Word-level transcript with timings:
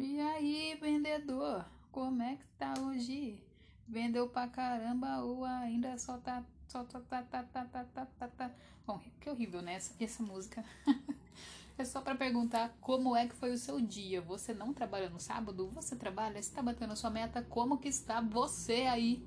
E 0.00 0.20
aí, 0.20 0.78
vendedor, 0.80 1.64
como 1.90 2.22
é 2.22 2.36
que 2.36 2.46
tá 2.56 2.72
hoje? 2.80 3.42
Vendeu 3.88 4.28
pra 4.28 4.46
caramba 4.46 5.18
ou 5.24 5.44
ainda 5.44 5.98
só 5.98 6.16
tá. 6.18 6.44
Só 6.68 6.84
tá, 6.84 7.00
tá, 7.00 7.22
tá, 7.24 7.42
tá, 7.42 7.64
tá, 7.64 7.84
tá, 7.84 8.06
tá, 8.06 8.28
tá. 8.28 8.54
Bom, 8.86 9.00
que 9.20 9.28
horrível, 9.28 9.60
né? 9.60 9.74
Essa, 9.74 9.92
essa 9.98 10.22
música. 10.22 10.64
é 11.76 11.84
só 11.84 12.00
para 12.00 12.14
perguntar 12.14 12.76
como 12.80 13.16
é 13.16 13.26
que 13.26 13.34
foi 13.34 13.52
o 13.52 13.58
seu 13.58 13.80
dia. 13.80 14.22
Você 14.22 14.54
não 14.54 14.72
trabalha 14.72 15.10
no 15.10 15.18
sábado? 15.18 15.68
Você 15.74 15.96
trabalha? 15.96 16.38
Está 16.38 16.62
batendo 16.62 16.92
a 16.92 16.96
sua 16.96 17.10
meta? 17.10 17.42
Como 17.42 17.78
que 17.78 17.88
está 17.88 18.20
você 18.20 18.82
aí 18.82 19.26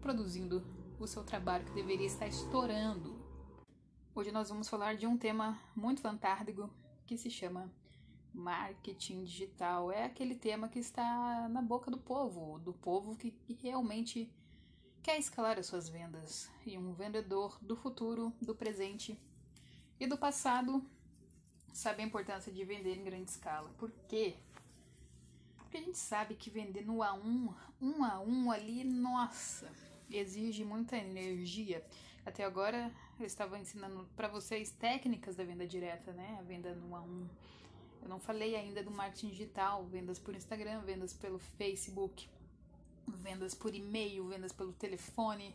produzindo 0.00 0.66
o 0.98 1.06
seu 1.06 1.22
trabalho 1.22 1.64
que 1.64 1.74
deveria 1.74 2.06
estar 2.08 2.26
estourando? 2.26 3.22
Hoje 4.16 4.32
nós 4.32 4.48
vamos 4.48 4.68
falar 4.68 4.96
de 4.96 5.06
um 5.06 5.16
tema 5.16 5.56
muito 5.76 6.00
fantástico 6.00 6.68
que 7.06 7.16
se 7.16 7.30
chama 7.30 7.70
marketing 8.34 9.24
digital. 9.24 9.90
É 9.92 10.04
aquele 10.04 10.34
tema 10.34 10.68
que 10.68 10.78
está 10.78 11.48
na 11.48 11.62
boca 11.62 11.90
do 11.90 11.98
povo, 11.98 12.58
do 12.58 12.72
povo 12.72 13.16
que 13.16 13.34
realmente 13.62 14.30
quer 15.02 15.18
escalar 15.18 15.58
as 15.58 15.66
suas 15.66 15.88
vendas. 15.88 16.50
E 16.64 16.78
um 16.78 16.92
vendedor 16.92 17.58
do 17.60 17.76
futuro, 17.76 18.32
do 18.40 18.54
presente 18.54 19.18
e 19.98 20.06
do 20.06 20.16
passado 20.16 20.84
sabe 21.72 22.02
a 22.02 22.06
importância 22.06 22.52
de 22.52 22.64
vender 22.64 22.96
em 22.96 23.04
grande 23.04 23.30
escala. 23.30 23.70
Por 23.78 23.90
quê? 24.08 24.36
Porque 25.56 25.78
a 25.78 25.80
gente 25.80 25.98
sabe 25.98 26.34
que 26.34 26.50
vender 26.50 26.84
no 26.84 26.98
A1, 26.98 27.54
um 27.80 28.04
a 28.04 28.20
um 28.20 28.50
ali, 28.50 28.84
nossa, 28.84 29.72
exige 30.10 30.64
muita 30.64 30.96
energia. 30.96 31.84
Até 32.24 32.44
agora 32.44 32.92
eu 33.18 33.26
estava 33.26 33.58
ensinando 33.58 34.08
para 34.14 34.28
vocês 34.28 34.70
técnicas 34.70 35.34
da 35.34 35.44
venda 35.44 35.66
direta, 35.66 36.12
né? 36.12 36.36
A 36.38 36.42
venda 36.42 36.74
no 36.74 36.90
A1 36.90 37.26
eu 38.02 38.08
não 38.08 38.18
falei 38.18 38.56
ainda 38.56 38.82
do 38.82 38.90
marketing 38.90 39.28
digital, 39.28 39.84
vendas 39.86 40.18
por 40.18 40.34
Instagram, 40.34 40.80
vendas 40.80 41.12
pelo 41.12 41.38
Facebook, 41.38 42.28
vendas 43.06 43.54
por 43.54 43.74
e-mail, 43.74 44.26
vendas 44.26 44.52
pelo 44.52 44.72
telefone. 44.72 45.54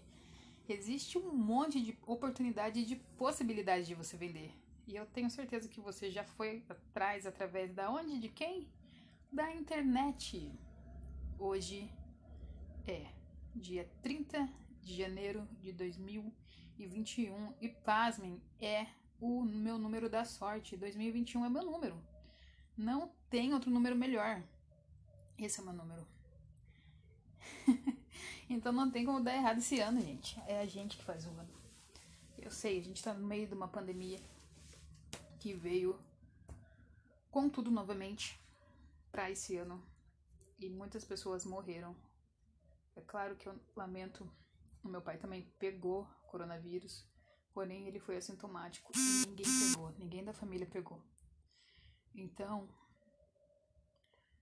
Existe 0.67 1.17
um 1.17 1.33
monte 1.35 1.81
de 1.81 1.97
oportunidade 2.05 2.85
de 2.85 2.95
possibilidade 2.95 3.85
de 3.85 3.95
você 3.95 4.15
vender. 4.15 4.53
E 4.87 4.95
eu 4.95 5.05
tenho 5.05 5.29
certeza 5.29 5.67
que 5.67 5.81
você 5.81 6.09
já 6.09 6.23
foi 6.23 6.63
atrás 6.69 7.25
através 7.25 7.73
da 7.73 7.91
onde? 7.91 8.17
De 8.19 8.29
quem? 8.29 8.67
Da 9.31 9.53
internet. 9.53 10.51
Hoje 11.37 11.91
é 12.87 13.07
dia 13.53 13.89
30 14.01 14.49
de 14.81 14.95
janeiro 14.95 15.45
de 15.59 15.73
2021 15.73 17.53
e 17.59 17.67
pasmem, 17.67 18.41
é 18.61 18.87
o 19.19 19.43
meu 19.43 19.77
número 19.77 20.09
da 20.09 20.23
sorte. 20.23 20.77
2021 20.77 21.45
é 21.45 21.49
meu 21.49 21.65
número. 21.65 22.01
Não 22.77 23.11
tem 23.29 23.53
outro 23.53 23.71
número 23.71 23.95
melhor. 23.95 24.43
Esse 25.37 25.59
é 25.59 25.63
o 25.63 25.65
meu 25.65 25.73
número. 25.73 26.07
então 28.49 28.71
não 28.71 28.91
tem 28.91 29.03
como 29.03 29.19
dar 29.19 29.35
errado 29.35 29.57
esse 29.57 29.79
ano, 29.79 29.99
gente. 29.99 30.39
É 30.47 30.59
a 30.59 30.65
gente 30.65 30.95
que 30.95 31.03
faz 31.03 31.25
o 31.25 31.29
ano. 31.31 31.49
Eu 32.37 32.51
sei, 32.51 32.79
a 32.79 32.83
gente 32.83 33.03
tá 33.03 33.13
no 33.13 33.25
meio 33.25 33.47
de 33.47 33.53
uma 33.53 33.67
pandemia 33.67 34.19
que 35.39 35.53
veio 35.53 35.99
com 37.31 37.49
tudo 37.49 37.71
novamente 37.71 38.39
para 39.11 39.29
esse 39.31 39.57
ano 39.57 39.83
e 40.59 40.69
muitas 40.69 41.03
pessoas 41.03 41.45
morreram. 41.45 41.95
É 42.95 43.01
claro 43.01 43.35
que 43.35 43.47
eu 43.47 43.59
lamento, 43.75 44.29
o 44.83 44.87
meu 44.87 45.01
pai 45.01 45.17
também 45.17 45.51
pegou 45.59 46.07
coronavírus, 46.27 47.05
porém 47.53 47.87
ele 47.87 47.99
foi 47.99 48.17
assintomático 48.17 48.91
e 48.95 49.27
ninguém 49.27 49.45
pegou, 49.45 49.91
ninguém 49.97 50.23
da 50.23 50.33
família 50.33 50.67
pegou. 50.67 51.01
Então, 52.19 52.67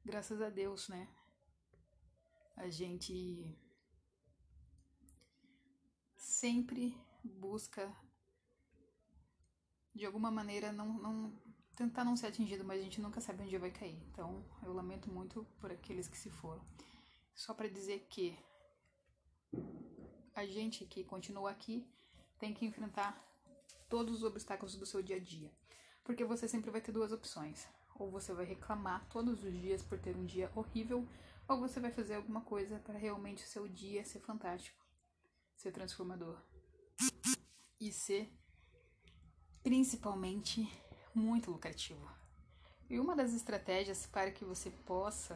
graças 0.05 0.41
a 0.41 0.49
Deus, 0.49 0.87
né? 0.87 1.09
A 2.55 2.69
gente 2.69 3.53
sempre 6.15 6.97
busca 7.21 7.93
de 9.93 10.05
alguma 10.05 10.31
maneira 10.31 10.71
não, 10.71 10.87
não 10.93 11.37
tentar 11.75 12.05
não 12.05 12.15
ser 12.15 12.27
atingido, 12.27 12.63
mas 12.63 12.79
a 12.79 12.83
gente 12.83 13.01
nunca 13.01 13.19
sabe 13.19 13.43
onde 13.43 13.57
vai 13.57 13.71
cair. 13.71 14.01
Então, 14.09 14.45
eu 14.63 14.71
lamento 14.71 15.11
muito 15.11 15.45
por 15.59 15.69
aqueles 15.69 16.07
que 16.07 16.17
se 16.17 16.29
foram. 16.29 16.63
Só 17.35 17.53
para 17.53 17.67
dizer 17.67 18.07
que 18.09 18.39
a 20.33 20.45
gente 20.45 20.85
que 20.85 21.03
continua 21.03 21.51
aqui 21.51 21.85
tem 22.39 22.53
que 22.53 22.65
enfrentar 22.65 23.21
todos 23.89 24.15
os 24.15 24.23
obstáculos 24.23 24.77
do 24.77 24.85
seu 24.85 25.03
dia 25.03 25.17
a 25.17 25.19
dia. 25.19 25.51
Porque 26.05 26.23
você 26.23 26.47
sempre 26.47 26.71
vai 26.71 26.79
ter 26.79 26.93
duas 26.93 27.11
opções. 27.11 27.67
Ou 27.95 28.09
você 28.09 28.31
vai 28.33 28.45
reclamar 28.45 29.05
todos 29.09 29.43
os 29.43 29.51
dias 29.51 29.81
por 29.81 29.99
ter 29.99 30.15
um 30.15 30.25
dia 30.25 30.51
horrível, 30.55 31.05
ou 31.47 31.59
você 31.59 31.79
vai 31.79 31.91
fazer 31.91 32.15
alguma 32.15 32.41
coisa 32.41 32.79
para 32.79 32.97
realmente 32.97 33.43
o 33.43 33.47
seu 33.47 33.67
dia 33.67 34.05
ser 34.05 34.19
fantástico, 34.19 34.85
ser 35.57 35.71
transformador 35.71 36.41
e 37.79 37.91
ser 37.91 38.31
principalmente 39.63 40.71
muito 41.13 41.49
lucrativo. 41.49 42.07
E 42.89 42.99
uma 42.99 43.15
das 43.15 43.33
estratégias 43.33 44.05
para 44.05 44.31
que 44.31 44.45
você 44.45 44.69
possa 44.69 45.35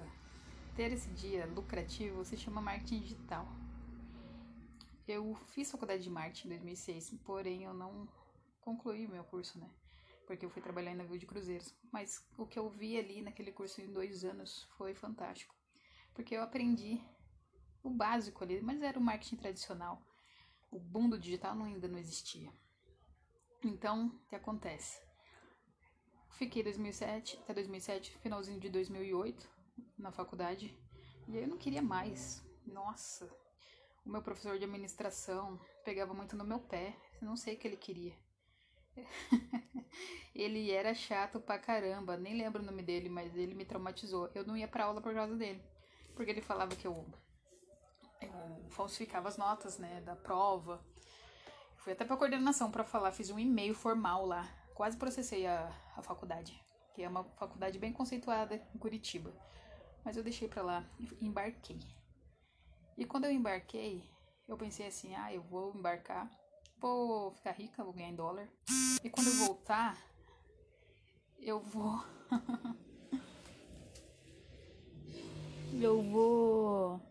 ter 0.75 0.91
esse 0.91 1.09
dia 1.09 1.47
lucrativo 1.47 2.23
se 2.23 2.37
chama 2.37 2.61
marketing 2.61 2.99
digital. 2.99 3.47
Eu 5.07 5.33
fiz 5.47 5.71
faculdade 5.71 6.03
de 6.03 6.09
marketing 6.09 6.47
em 6.47 6.51
2006, 6.51 7.15
porém 7.23 7.63
eu 7.63 7.73
não 7.73 8.07
concluí 8.61 9.07
meu 9.07 9.23
curso, 9.23 9.57
né? 9.57 9.69
Porque 10.29 10.45
eu 10.45 10.49
fui 10.51 10.61
trabalhar 10.61 10.91
em 10.91 10.95
navio 10.95 11.17
de 11.17 11.25
cruzeiros. 11.25 11.73
Mas 11.91 12.23
o 12.37 12.45
que 12.45 12.59
eu 12.59 12.69
vi 12.69 12.99
ali 12.99 13.19
naquele 13.19 13.51
curso 13.51 13.81
em 13.81 13.91
dois 13.91 14.23
anos 14.23 14.69
foi 14.77 14.93
fantástico, 14.93 15.55
porque 16.13 16.35
eu 16.35 16.43
aprendi 16.43 17.01
o 17.81 17.89
básico 17.89 18.43
ali, 18.43 18.61
mas 18.61 18.79
era 18.83 18.99
o 18.99 19.01
marketing 19.01 19.37
tradicional. 19.37 19.99
O 20.69 20.79
boom 20.79 21.09
do 21.09 21.17
digital 21.17 21.55
não, 21.55 21.65
ainda 21.65 21.87
não 21.87 21.97
existia. 21.97 22.53
Então, 23.63 24.09
o 24.23 24.27
que 24.27 24.35
acontece? 24.35 25.01
Fiquei 26.37 26.61
2007 26.61 27.39
até 27.41 27.51
2007, 27.51 28.15
finalzinho 28.19 28.59
de 28.59 28.69
2008 28.69 29.49
na 29.97 30.11
faculdade, 30.11 30.77
e 31.27 31.37
eu 31.37 31.47
não 31.47 31.57
queria 31.57 31.81
mais. 31.81 32.45
Nossa, 32.67 33.27
o 34.05 34.09
meu 34.11 34.21
professor 34.21 34.59
de 34.59 34.65
administração 34.65 35.59
pegava 35.83 36.13
muito 36.13 36.37
no 36.37 36.45
meu 36.45 36.59
pé, 36.59 36.95
não 37.19 37.35
sei 37.35 37.55
o 37.55 37.57
que 37.57 37.67
ele 37.67 37.77
queria. 37.77 38.28
ele 40.35 40.71
era 40.71 40.93
chato 40.93 41.39
pra 41.39 41.59
caramba, 41.59 42.17
nem 42.17 42.35
lembro 42.35 42.61
o 42.61 42.65
nome 42.65 42.81
dele, 42.81 43.09
mas 43.09 43.35
ele 43.35 43.53
me 43.53 43.65
traumatizou. 43.65 44.29
Eu 44.33 44.45
não 44.45 44.55
ia 44.55 44.67
pra 44.67 44.85
aula 44.85 45.01
por 45.01 45.13
causa 45.13 45.35
dele, 45.35 45.61
porque 46.15 46.31
ele 46.31 46.41
falava 46.41 46.75
que 46.75 46.87
eu, 46.87 47.05
eu 48.21 48.69
falsificava 48.69 49.27
as 49.27 49.37
notas, 49.37 49.77
né, 49.77 50.01
da 50.01 50.15
prova. 50.15 50.83
Fui 51.77 51.93
até 51.93 52.03
pra 52.03 52.17
coordenação 52.17 52.71
para 52.71 52.83
falar, 52.83 53.11
fiz 53.11 53.29
um 53.29 53.39
e-mail 53.39 53.73
formal 53.73 54.25
lá. 54.25 54.47
Quase 54.73 54.97
processei 54.97 55.45
a, 55.45 55.71
a 55.95 56.01
faculdade, 56.01 56.61
que 56.93 57.03
é 57.03 57.09
uma 57.09 57.23
faculdade 57.23 57.79
bem 57.79 57.91
conceituada 57.91 58.55
em 58.73 58.77
Curitiba. 58.77 59.33
Mas 60.03 60.15
eu 60.15 60.23
deixei 60.23 60.47
pra 60.47 60.61
lá 60.61 60.85
e 60.99 61.25
embarquei. 61.25 61.79
E 62.97 63.05
quando 63.05 63.25
eu 63.25 63.31
embarquei, 63.31 64.03
eu 64.47 64.57
pensei 64.57 64.87
assim: 64.87 65.15
ah, 65.15 65.33
eu 65.33 65.41
vou 65.41 65.73
embarcar 65.75 66.29
vou 66.79 67.31
ficar 67.31 67.51
rica, 67.51 67.83
vou 67.83 67.93
ganhar 67.93 68.09
em 68.09 68.15
dólar. 68.15 68.47
E 69.03 69.09
quando 69.09 69.27
eu 69.27 69.35
voltar, 69.45 69.97
eu 71.37 71.59
vou. 71.59 72.03
eu 75.81 76.01
vou. 76.01 77.01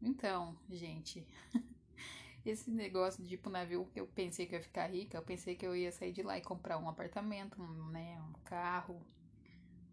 Então, 0.00 0.56
gente, 0.68 1.26
esse 2.44 2.70
negócio 2.70 3.24
de 3.24 3.36
pro 3.36 3.50
navio, 3.50 3.90
eu 3.96 4.06
pensei 4.06 4.46
que 4.46 4.54
eu 4.54 4.58
ia 4.58 4.64
ficar 4.64 4.86
rica, 4.86 5.16
eu 5.16 5.22
pensei 5.22 5.56
que 5.56 5.66
eu 5.66 5.74
ia 5.74 5.90
sair 5.90 6.12
de 6.12 6.22
lá 6.22 6.36
e 6.36 6.42
comprar 6.42 6.78
um 6.78 6.88
apartamento, 6.88 7.60
um, 7.60 7.88
né, 7.88 8.20
um 8.20 8.32
carro, 8.44 9.00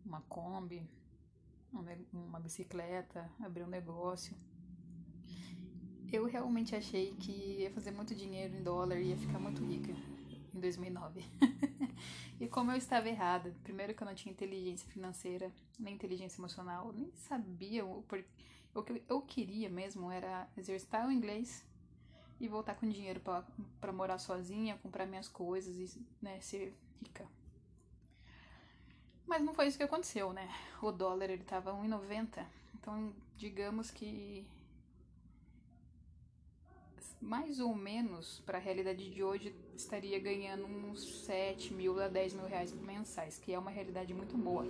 uma 0.05 0.21
Kombi, 0.23 0.85
uma 2.11 2.39
bicicleta, 2.39 3.31
abrir 3.39 3.63
um 3.63 3.67
negócio 3.67 4.35
eu 6.11 6.25
realmente 6.25 6.75
achei 6.75 7.13
que 7.19 7.31
ia 7.31 7.71
fazer 7.71 7.91
muito 7.91 8.13
dinheiro 8.13 8.55
em 8.55 8.61
dólar 8.61 8.97
e 8.97 9.09
ia 9.09 9.17
ficar 9.17 9.39
muito 9.39 9.63
rica 9.63 9.91
em 10.53 10.59
2009. 10.59 11.23
e 12.39 12.47
como 12.47 12.71
eu 12.71 12.77
estava 12.77 13.07
errada, 13.07 13.55
primeiro 13.63 13.93
que 13.93 14.03
eu 14.03 14.07
não 14.07 14.13
tinha 14.13 14.31
inteligência 14.31 14.89
financeira, 14.89 15.51
nem 15.79 15.93
inteligência 15.93 16.39
emocional, 16.39 16.91
nem 16.93 17.11
sabia 17.13 17.85
o, 17.85 18.03
por, 18.03 18.23
o 18.75 18.83
que 18.83 19.01
eu 19.07 19.21
queria 19.21 19.69
mesmo 19.69 20.11
era 20.11 20.47
exercitar 20.57 21.07
o 21.07 21.11
inglês 21.11 21.65
e 22.41 22.47
voltar 22.47 22.75
com 22.75 22.89
dinheiro 22.89 23.21
para 23.79 23.93
morar 23.93 24.17
sozinha, 24.17 24.77
comprar 24.81 25.05
minhas 25.05 25.29
coisas 25.29 25.75
e 25.75 26.01
né, 26.21 26.39
ser 26.41 26.75
rica. 26.99 27.25
Mas 29.25 29.41
não 29.41 29.53
foi 29.53 29.67
isso 29.67 29.77
que 29.77 29.83
aconteceu, 29.83 30.33
né? 30.33 30.49
O 30.81 30.91
dólar 30.91 31.29
ele 31.29 31.43
tava 31.43 31.71
1,90. 31.71 32.45
Então, 32.75 33.13
digamos 33.37 33.91
que 33.91 34.45
mais 37.21 37.59
ou 37.59 37.75
menos, 37.75 38.41
para 38.45 38.57
a 38.57 38.61
realidade 38.61 39.09
de 39.09 39.23
hoje, 39.23 39.55
estaria 39.75 40.19
ganhando 40.19 40.65
uns 40.65 41.25
7 41.25 41.73
mil 41.73 41.99
a 42.01 42.07
10 42.07 42.33
mil 42.33 42.45
reais 42.45 42.73
mensais, 42.73 43.37
que 43.37 43.53
é 43.53 43.59
uma 43.59 43.71
realidade 43.71 44.13
muito 44.13 44.37
boa. 44.37 44.65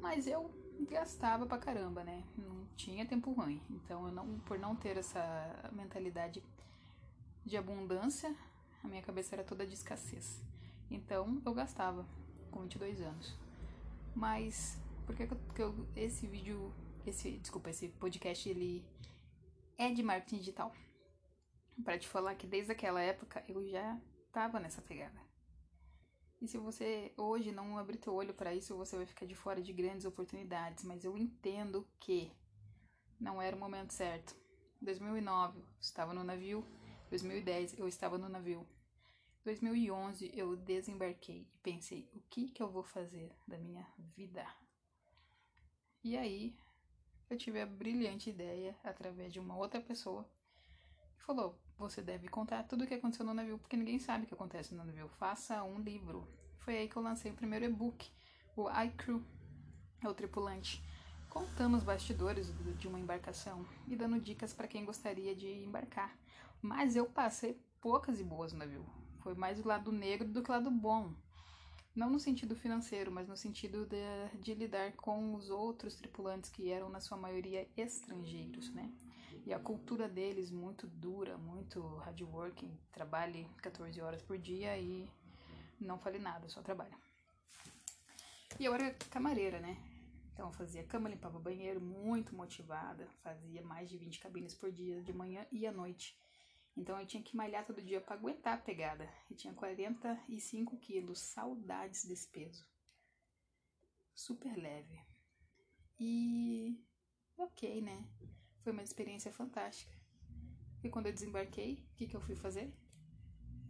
Mas 0.00 0.26
eu 0.26 0.50
gastava 0.88 1.46
pra 1.46 1.58
caramba, 1.58 2.04
né? 2.04 2.22
Não 2.36 2.66
tinha 2.76 3.06
tempo 3.06 3.32
ruim. 3.32 3.60
Então, 3.70 4.06
eu 4.06 4.12
não, 4.12 4.38
por 4.40 4.58
não 4.58 4.76
ter 4.76 4.96
essa 4.96 5.22
mentalidade 5.72 6.42
de 7.44 7.56
abundância, 7.56 8.34
a 8.82 8.88
minha 8.88 9.02
cabeça 9.02 9.34
era 9.34 9.44
toda 9.44 9.66
de 9.66 9.74
escassez. 9.74 10.42
Então, 10.90 11.40
eu 11.44 11.54
gastava 11.54 12.06
com 12.50 12.60
22 12.60 13.00
anos. 13.00 13.36
Mas, 14.14 14.78
por 15.06 15.14
que, 15.14 15.26
que 15.26 15.62
eu, 15.62 15.74
esse 15.94 16.26
vídeo, 16.26 16.72
esse, 17.06 17.32
desculpa, 17.32 17.70
esse 17.70 17.88
podcast, 17.88 18.48
ele 18.48 18.84
é 19.76 19.90
de 19.90 20.02
marketing 20.02 20.38
digital? 20.38 20.72
Para 21.84 21.98
te 21.98 22.08
falar 22.08 22.34
que 22.34 22.46
desde 22.46 22.72
aquela 22.72 23.00
época 23.00 23.44
eu 23.48 23.64
já 23.66 24.00
tava 24.32 24.58
nessa 24.58 24.82
pegada. 24.82 25.20
E 26.40 26.46
se 26.46 26.58
você 26.58 27.12
hoje 27.16 27.50
não 27.52 27.78
abrir 27.78 27.98
teu 27.98 28.14
olho 28.14 28.34
para 28.34 28.54
isso, 28.54 28.76
você 28.76 28.96
vai 28.96 29.06
ficar 29.06 29.26
de 29.26 29.34
fora 29.34 29.62
de 29.62 29.72
grandes 29.72 30.04
oportunidades. 30.04 30.84
Mas 30.84 31.04
eu 31.04 31.16
entendo 31.16 31.86
que 31.98 32.30
não 33.18 33.40
era 33.40 33.56
o 33.56 33.58
momento 33.58 33.92
certo. 33.92 34.36
2009 34.80 35.58
eu 35.58 35.64
estava 35.80 36.12
no 36.12 36.22
navio, 36.22 36.64
2010 37.08 37.78
eu 37.78 37.88
estava 37.88 38.18
no 38.18 38.28
navio. 38.28 38.66
2011 39.44 40.32
eu 40.34 40.56
desembarquei 40.56 41.48
e 41.54 41.58
pensei, 41.62 42.08
o 42.12 42.20
que 42.28 42.48
que 42.48 42.62
eu 42.62 42.68
vou 42.68 42.82
fazer 42.82 43.32
da 43.46 43.56
minha 43.56 43.86
vida? 44.16 44.44
E 46.02 46.16
aí 46.16 46.56
eu 47.30 47.38
tive 47.38 47.60
a 47.60 47.66
brilhante 47.66 48.30
ideia 48.30 48.76
através 48.82 49.32
de 49.32 49.40
uma 49.40 49.56
outra 49.56 49.80
pessoa 49.80 50.28
que 51.16 51.24
falou: 51.24 51.58
você 51.78 52.00
deve 52.00 52.28
contar 52.28 52.62
tudo 52.62 52.84
o 52.84 52.86
que 52.86 52.94
aconteceu 52.94 53.26
no 53.26 53.34
navio, 53.34 53.58
porque 53.58 53.76
ninguém 53.76 53.98
sabe 53.98 54.24
o 54.24 54.26
que 54.26 54.34
acontece 54.34 54.74
no 54.74 54.84
navio. 54.84 55.08
Faça 55.18 55.62
um 55.62 55.78
livro. 55.78 56.26
Foi 56.58 56.78
aí 56.78 56.88
que 56.88 56.96
eu 56.96 57.02
lancei 57.02 57.30
o 57.30 57.34
primeiro 57.34 57.64
e-book, 57.64 58.10
o 58.56 58.68
iCrew, 58.84 59.22
é 60.02 60.08
o 60.08 60.14
tripulante, 60.14 60.82
contando 61.28 61.76
os 61.76 61.84
bastidores 61.84 62.52
de 62.78 62.88
uma 62.88 62.98
embarcação 62.98 63.66
e 63.86 63.94
dando 63.94 64.18
dicas 64.18 64.52
para 64.52 64.66
quem 64.66 64.84
gostaria 64.84 65.34
de 65.34 65.46
embarcar. 65.46 66.16
Mas 66.62 66.96
eu 66.96 67.06
passei 67.06 67.60
poucas 67.80 68.18
e 68.18 68.24
boas 68.24 68.52
no 68.52 68.58
navio. 68.58 68.84
Foi 69.20 69.34
mais 69.34 69.60
o 69.60 69.68
lado 69.68 69.92
negro 69.92 70.26
do 70.26 70.42
que 70.42 70.50
o 70.50 70.52
lado 70.52 70.70
bom. 70.70 71.12
Não 71.94 72.10
no 72.10 72.18
sentido 72.18 72.56
financeiro, 72.56 73.10
mas 73.12 73.28
no 73.28 73.36
sentido 73.36 73.86
de, 73.86 74.38
de 74.40 74.54
lidar 74.54 74.92
com 74.92 75.34
os 75.34 75.50
outros 75.50 75.94
tripulantes 75.94 76.50
que 76.50 76.70
eram, 76.70 76.88
na 76.88 77.00
sua 77.00 77.16
maioria, 77.16 77.68
estrangeiros, 77.76 78.70
né? 78.72 78.90
E 79.46 79.54
a 79.54 79.60
cultura 79.60 80.08
deles 80.08 80.50
muito 80.50 80.88
dura, 80.88 81.38
muito 81.38 81.80
hard 81.98 82.20
working, 82.22 82.76
trabalhe 82.90 83.48
14 83.62 84.00
horas 84.00 84.20
por 84.20 84.36
dia 84.36 84.76
e 84.76 85.08
não 85.80 86.00
fale 86.00 86.18
nada, 86.18 86.48
só 86.48 86.60
trabalha. 86.60 86.98
E 88.58 88.64
eu 88.64 88.74
era 88.74 88.92
camareira, 89.08 89.60
né? 89.60 89.76
Então 90.32 90.52
fazia 90.52 90.82
cama, 90.82 91.08
limpava 91.08 91.38
banheiro, 91.38 91.80
muito 91.80 92.34
motivada, 92.34 93.06
fazia 93.22 93.62
mais 93.62 93.88
de 93.88 93.96
20 93.96 94.18
cabines 94.18 94.52
por 94.52 94.72
dia, 94.72 95.00
de 95.00 95.12
manhã 95.12 95.46
e 95.52 95.64
à 95.64 95.70
noite. 95.70 96.18
Então 96.76 96.98
eu 96.98 97.06
tinha 97.06 97.22
que 97.22 97.36
malhar 97.36 97.64
todo 97.64 97.80
dia 97.80 98.00
para 98.00 98.16
aguentar 98.16 98.54
a 98.54 98.60
pegada. 98.60 99.08
E 99.30 99.34
tinha 99.34 99.54
45 99.54 100.76
quilos, 100.78 101.20
saudades 101.20 102.04
desse 102.04 102.26
peso. 102.28 102.66
Super 104.12 104.56
leve. 104.56 105.00
E 106.00 106.78
ok, 107.38 107.80
né? 107.80 108.04
Foi 108.66 108.72
uma 108.72 108.82
experiência 108.82 109.32
fantástica. 109.32 109.96
E 110.82 110.88
quando 110.90 111.06
eu 111.06 111.12
desembarquei, 111.12 111.74
o 111.92 111.94
que, 111.94 112.08
que 112.08 112.16
eu 112.16 112.20
fui 112.20 112.34
fazer? 112.34 112.74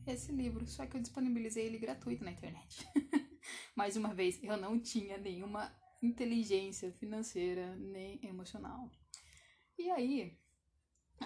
Esse 0.07 0.33
livro, 0.33 0.67
só 0.67 0.87
que 0.87 0.97
eu 0.97 1.03
disponibilizei 1.03 1.67
ele 1.67 1.77
gratuito 1.77 2.25
na 2.25 2.31
internet. 2.31 2.89
Mais 3.77 3.95
uma 3.99 4.15
vez, 4.15 4.43
eu 4.43 4.57
não 4.57 4.81
tinha 4.81 5.19
nenhuma 5.19 5.71
inteligência 6.03 6.91
financeira 6.93 7.77
nem 7.77 8.25
emocional. 8.27 8.91
E 9.77 9.91
aí, 9.91 10.41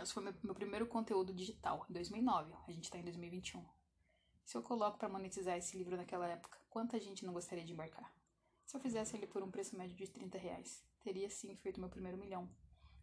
esse 0.03 0.13
foi 0.13 0.25
meu, 0.25 0.35
meu 0.43 0.55
primeiro 0.57 0.89
conteúdo 0.89 1.33
digital, 1.33 1.87
em 1.89 1.93
2009. 1.93 2.53
A 2.67 2.73
gente 2.73 2.87
está 2.87 2.99
em 2.99 3.05
2021. 3.05 3.65
Se 4.45 4.57
eu 4.57 4.65
coloco 4.65 4.99
para 4.99 5.09
monetizar 5.09 5.57
esse 5.57 5.79
livro 5.79 5.97
naquela 5.97 6.27
época, 6.27 6.59
quanta 6.69 6.99
gente 6.99 7.25
não 7.25 7.33
gostaria 7.33 7.65
de 7.65 7.73
embarcar? 7.73 8.13
Se 8.67 8.77
eu 8.77 8.81
fizesse 8.81 9.17
ele 9.17 9.29
por 9.29 9.45
um 9.45 9.51
preço 9.53 9.79
médio 9.79 9.97
de 9.97 10.09
30 10.09 10.39
reais, 10.39 10.85
teria 11.05 11.31
sim 11.31 11.55
feito 11.55 11.79
meu 11.79 11.89
primeiro 11.89 12.19
milhão. 12.19 12.51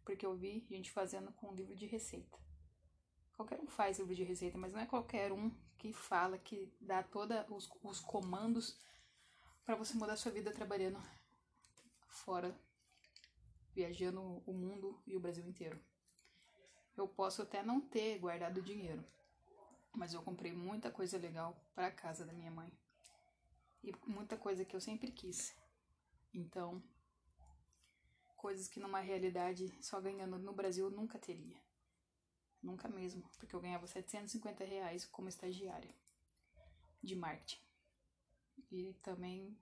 Porque 0.08 0.24
eu 0.24 0.34
vi 0.34 0.64
gente 0.70 0.90
fazendo 0.90 1.30
com 1.32 1.52
livro 1.52 1.76
de 1.76 1.84
receita. 1.84 2.38
Qualquer 3.36 3.60
um 3.60 3.66
faz 3.66 3.98
livro 3.98 4.14
de 4.14 4.24
receita, 4.24 4.56
mas 4.56 4.72
não 4.72 4.80
é 4.80 4.86
qualquer 4.86 5.30
um 5.30 5.50
que 5.76 5.92
fala, 5.92 6.38
que 6.38 6.72
dá 6.80 7.02
todos 7.02 7.36
os, 7.50 7.70
os 7.82 8.00
comandos 8.00 8.80
para 9.66 9.76
você 9.76 9.92
mudar 9.92 10.16
sua 10.16 10.32
vida 10.32 10.50
trabalhando 10.50 10.98
fora, 12.06 12.58
viajando 13.74 14.42
o 14.46 14.52
mundo 14.54 14.98
e 15.06 15.14
o 15.14 15.20
Brasil 15.20 15.44
inteiro. 15.46 15.78
Eu 16.96 17.06
posso 17.06 17.42
até 17.42 17.62
não 17.62 17.78
ter 17.78 18.18
guardado 18.18 18.62
dinheiro, 18.62 19.04
mas 19.94 20.14
eu 20.14 20.22
comprei 20.22 20.52
muita 20.54 20.90
coisa 20.90 21.18
legal 21.18 21.54
para 21.74 21.92
casa 21.92 22.24
da 22.24 22.32
minha 22.32 22.50
mãe. 22.50 22.72
E 23.84 23.92
muita 24.06 24.38
coisa 24.38 24.64
que 24.64 24.74
eu 24.74 24.80
sempre 24.80 25.12
quis. 25.12 25.54
Então, 26.32 26.82
coisas 28.38 28.68
que 28.68 28.80
numa 28.80 29.00
realidade 29.00 29.76
só 29.82 30.00
ganhando 30.00 30.38
no 30.38 30.54
Brasil 30.54 30.86
eu 30.86 30.90
nunca 30.90 31.18
teria. 31.18 31.60
Nunca 32.62 32.88
mesmo, 32.88 33.22
porque 33.36 33.54
eu 33.54 33.60
ganhava 33.60 33.86
750 33.86 34.64
reais 34.64 35.04
como 35.04 35.28
estagiária 35.28 35.94
de 37.02 37.14
marketing. 37.14 37.60
E 38.72 38.94
também 39.02 39.56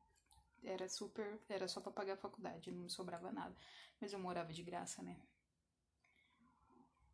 era 0.63 0.89
super, 0.89 1.41
era 1.49 1.67
só 1.67 1.81
para 1.81 1.93
pagar 1.93 2.15
a 2.15 2.17
faculdade, 2.17 2.71
não 2.71 2.85
me 2.85 2.91
sobrava 2.91 3.33
nada. 3.33 3.55
Mas 4.01 4.13
eu 4.13 4.19
morava 4.19 4.53
de 4.53 4.63
graça, 4.63 5.03
né? 5.03 5.21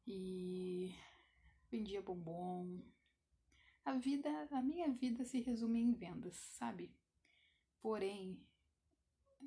e 0.07 0.95
vendia 1.71 2.03
bombom. 2.03 2.81
A 3.85 3.95
vida, 3.95 4.49
a 4.51 4.63
minha 4.63 4.89
vida 4.91 5.25
se 5.25 5.41
resume 5.41 5.81
em 5.81 5.93
vendas, 5.93 6.37
sabe? 6.37 6.95
Porém, 7.81 8.41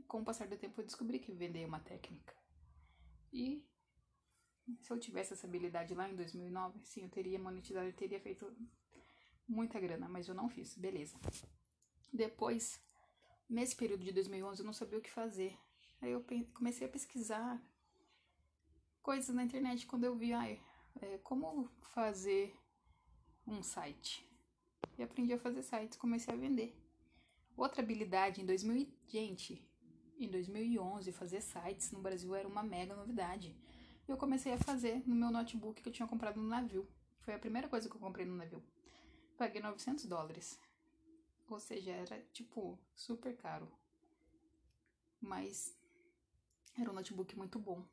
com 0.08 0.22
o 0.22 0.26
passar 0.26 0.48
do 0.48 0.58
tempo 0.58 0.80
eu 0.80 0.86
descobri 0.86 1.20
que 1.20 1.32
vender 1.32 1.62
é 1.62 1.66
uma 1.66 1.80
técnica. 1.80 2.36
E 3.32 3.66
se 4.82 4.92
eu 4.92 5.00
tivesse 5.00 5.34
essa 5.34 5.48
habilidade 5.48 5.94
lá 5.94 6.10
em 6.10 6.16
2009, 6.16 6.80
sim, 6.84 7.04
eu 7.04 7.10
teria 7.10 7.38
monetizado, 7.40 7.88
eu 7.88 7.94
teria 7.94 8.20
feito 8.20 8.52
muita 9.48 9.80
grana, 9.80 10.08
mas 10.10 10.28
eu 10.28 10.34
não 10.34 10.50
fiz, 10.50 10.75
beleza. 10.78 11.20
Depois, 12.12 12.82
nesse 13.50 13.75
período 13.75 14.04
de 14.04 14.12
2011, 14.12 14.62
eu 14.62 14.66
não 14.66 14.74
sabia 14.74 14.98
o 14.98 15.02
que 15.02 15.12
fazer. 15.12 15.58
Aí 16.02 16.12
eu 16.12 16.25
comecei 16.54 16.88
a 16.88 16.90
pesquisar 16.90 17.62
coisas 19.02 19.34
na 19.36 19.44
internet 19.44 19.86
quando 19.86 20.04
eu 20.04 20.16
vi, 20.16 20.34
ai, 20.34 20.62
é, 21.02 21.18
como 21.20 21.70
fazer 21.94 22.56
um 23.46 23.62
site. 23.62 24.28
E 24.98 25.04
aprendi 25.04 25.34
a 25.34 25.40
fazer 25.40 25.62
sites, 25.62 25.98
comecei 25.98 26.34
a 26.34 26.38
vender. 26.38 26.75
Outra 27.56 27.82
habilidade 27.82 28.42
em 28.42 28.46
2000, 28.46 28.92
gente, 29.08 29.64
em 30.19 30.29
2011 30.29 31.12
fazer 31.12 31.41
sites 31.41 31.91
no 31.91 32.01
Brasil 32.01 32.34
era 32.36 32.48
uma 32.48 32.63
mega 32.63 32.95
novidade. 32.95 33.55
E 34.07 34.12
eu 34.12 34.17
comecei 34.17 34.53
a 34.53 34.57
fazer 34.57 35.01
no 35.07 35.15
meu 35.15 35.31
notebook 35.31 35.81
que 35.81 35.89
eu 35.89 35.93
tinha 35.93 36.07
comprado 36.07 36.39
no 36.39 36.48
navio. 36.48 36.88
Foi 37.19 37.34
a 37.34 37.39
primeira 37.39 37.67
coisa 37.67 37.89
que 37.89 37.95
eu 37.95 38.00
comprei 38.00 38.25
no 38.25 38.36
navio. 38.36 38.63
Paguei 39.38 39.62
900 39.62 40.05
dólares. 40.05 40.60
Ou 41.50 41.60
seja, 41.60 41.91
era 41.91 42.22
tipo 42.31 42.79
super 42.95 43.36
caro. 43.36 43.72
Mas 45.19 45.75
era 46.77 46.89
um 46.89 46.93
notebook 46.93 47.36
muito 47.38 47.57
bom. 47.57 47.84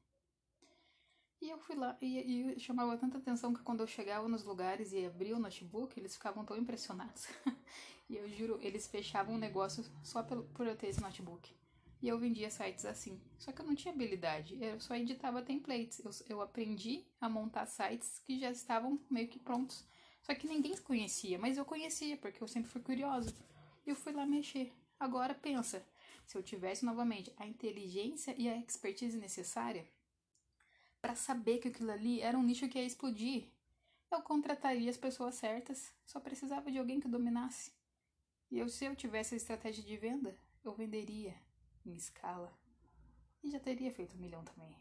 E 1.41 1.51
eu 1.51 1.59
fui 1.59 1.75
lá 1.75 1.97
e, 2.01 2.53
e 2.53 2.61
chamava 2.61 2.97
tanta 2.97 3.19
atenção 3.19 3.53
que 3.53 3.63
quando 3.63 3.81
eu 3.81 3.87
chegava 3.87 4.29
nos 4.29 4.45
lugares 4.45 4.93
e 4.93 5.05
abria 5.05 5.37
o 5.37 5.41
notebook, 5.41 5.99
eles 5.99 6.15
ficavam 6.15 6.45
tão 6.45 6.57
impressionados. 6.57 7.27
e 8.09 8.17
eu 8.17 8.29
juro, 8.29 8.61
eles 8.63 8.87
fechavam 8.87 9.35
o 9.35 9.39
negócio 9.39 9.85
só 10.05 10.23
por, 10.23 10.45
por 10.45 10.67
eu 10.67 10.77
ter 10.77 10.87
esse 10.87 11.01
notebook. 11.01 11.53
E 12.03 12.09
eu 12.09 12.19
vendia 12.19 12.51
sites 12.51 12.85
assim. 12.85 13.21
Só 13.39 13.53
que 13.53 13.63
eu 13.63 13.67
não 13.67 13.77
tinha 13.77 13.95
habilidade, 13.95 14.59
eu 14.61 14.81
só 14.81 14.97
editava 14.97 15.41
templates. 15.41 16.01
Eu, 16.05 16.11
eu 16.29 16.41
aprendi 16.43 17.07
a 17.21 17.29
montar 17.29 17.65
sites 17.65 18.19
que 18.19 18.41
já 18.41 18.51
estavam 18.51 19.01
meio 19.09 19.29
que 19.29 19.39
prontos. 19.39 19.87
Só 20.21 20.35
que 20.35 20.49
ninguém 20.49 20.77
conhecia, 20.79 21.39
mas 21.39 21.57
eu 21.57 21.65
conhecia 21.65 22.17
porque 22.17 22.43
eu 22.43 22.49
sempre 22.49 22.71
fui 22.71 22.81
curiosa. 22.81 23.33
E 23.87 23.91
eu 23.91 23.95
fui 23.95 24.13
lá 24.13 24.27
mexer. 24.27 24.73
Agora 24.99 25.33
pensa, 25.33 25.87
se 26.27 26.37
eu 26.37 26.43
tivesse 26.43 26.85
novamente 26.85 27.33
a 27.37 27.47
inteligência 27.47 28.35
e 28.37 28.49
a 28.49 28.57
expertise 28.57 29.17
necessária, 29.17 29.87
para 31.01 31.15
saber 31.15 31.59
que 31.59 31.69
aquilo 31.69 31.91
ali 31.93 32.21
era 32.21 32.37
um 32.37 32.43
nicho 32.43 32.69
que 32.69 32.79
ia 32.79 32.85
explodir. 32.85 33.49
Eu 34.11 34.23
contrataria 34.23 34.91
as 34.91 34.97
pessoas 34.97 35.37
certas, 35.37 35.93
só 36.05 36.21
precisava 36.21 36.71
de 36.71 36.79
alguém 36.79 37.01
que 37.01 37.09
dominasse. 37.09 37.73
E 38.51 38.59
eu, 38.59 38.69
se 38.69 38.85
eu 38.85 38.95
tivesse 38.95 39.35
a 39.35 39.37
estratégia 39.37 39.83
de 39.83 39.97
venda, 39.97 40.37
eu 40.65 40.73
venderia 40.73 41.35
em 41.87 41.95
escala. 41.95 42.53
E 43.43 43.51
já 43.51 43.59
teria 43.59 43.93
feito 43.93 44.17
um 44.17 44.21
milhão 44.21 44.45
também. 44.45 44.77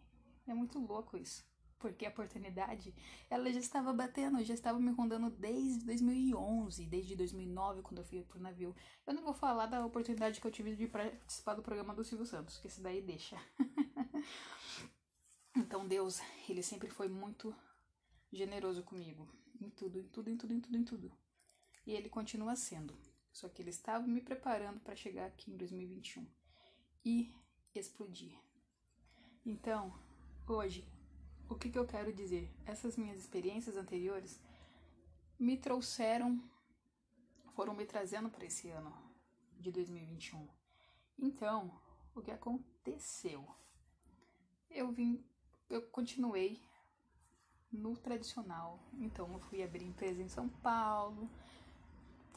É 0.47 0.53
muito 0.53 0.79
louco 0.79 1.17
isso. 1.17 1.43
porque 1.81 2.05
a 2.05 2.09
oportunidade 2.09 2.93
ela 3.27 3.51
já 3.51 3.59
estava 3.59 3.91
batendo, 3.91 4.43
já 4.43 4.53
estava 4.53 4.79
me 4.79 4.91
rondando 4.91 5.31
desde 5.31 5.83
2011, 5.83 6.85
desde 6.85 7.15
2009 7.15 7.81
quando 7.81 7.97
eu 7.97 8.05
fui 8.05 8.23
pro 8.23 8.39
navio. 8.39 8.75
Eu 9.05 9.15
não 9.15 9.23
vou 9.23 9.33
falar 9.33 9.65
da 9.65 9.83
oportunidade 9.83 10.39
que 10.39 10.45
eu 10.45 10.51
tive 10.51 10.75
de 10.75 10.87
participar 10.87 11.55
do 11.55 11.63
programa 11.63 11.95
do 11.95 12.03
Silvio 12.03 12.27
Santos, 12.27 12.59
que 12.59 12.67
esse 12.67 12.81
daí 12.81 13.01
deixa. 13.01 13.35
então 15.57 15.87
Deus, 15.87 16.21
ele 16.47 16.61
sempre 16.61 16.89
foi 16.89 17.09
muito 17.09 17.53
generoso 18.31 18.83
comigo, 18.83 19.27
em 19.59 19.69
tudo, 19.71 19.99
em 19.99 20.07
tudo, 20.07 20.29
em 20.29 20.37
tudo, 20.37 20.53
em 20.53 20.61
tudo, 20.61 20.77
em 20.77 20.83
tudo. 20.83 21.11
E 21.85 21.93
ele 21.93 22.09
continua 22.09 22.55
sendo. 22.55 22.95
Só 23.31 23.49
que 23.49 23.61
ele 23.61 23.71
estava 23.71 24.05
me 24.05 24.21
preparando 24.21 24.79
para 24.81 24.95
chegar 24.95 25.25
aqui 25.25 25.51
em 25.51 25.57
2021 25.57 26.40
e 27.03 27.33
explodir. 27.73 28.37
Então, 29.45 29.93
hoje 30.47 30.85
o 31.51 31.55
que, 31.55 31.69
que 31.69 31.77
eu 31.77 31.85
quero 31.85 32.13
dizer? 32.13 32.49
Essas 32.65 32.95
minhas 32.95 33.17
experiências 33.17 33.75
anteriores 33.75 34.39
me 35.37 35.57
trouxeram, 35.57 36.41
foram 37.55 37.73
me 37.73 37.85
trazendo 37.85 38.29
para 38.29 38.45
esse 38.45 38.69
ano 38.69 38.93
de 39.59 39.69
2021. 39.69 40.47
Então, 41.19 41.77
o 42.15 42.21
que 42.21 42.31
aconteceu? 42.31 43.45
Eu 44.69 44.93
vim, 44.93 45.21
eu 45.69 45.81
continuei 45.81 46.61
no 47.69 47.97
tradicional. 47.97 48.79
Então, 48.93 49.31
eu 49.33 49.39
fui 49.39 49.61
abrir 49.61 49.83
empresa 49.83 50.21
em 50.21 50.29
São 50.29 50.47
Paulo. 50.47 51.29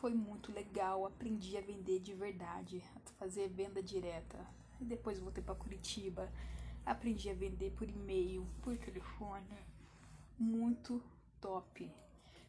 Foi 0.04 0.12
muito 0.12 0.52
legal, 0.52 1.06
aprendi 1.06 1.56
a 1.56 1.62
vender 1.62 1.98
de 1.98 2.12
verdade, 2.12 2.84
a 2.94 3.10
fazer 3.12 3.48
venda 3.48 3.82
direta. 3.82 4.38
E 4.78 4.84
depois 4.84 5.18
voltei 5.18 5.42
para 5.42 5.54
Curitiba 5.54 6.30
Aprendi 6.84 7.30
a 7.30 7.34
vender 7.34 7.70
por 7.70 7.88
e-mail, 7.88 8.46
por 8.60 8.76
telefone. 8.76 9.56
Muito 10.38 11.02
top. 11.40 11.90